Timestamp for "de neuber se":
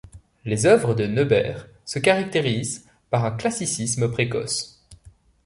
0.95-1.99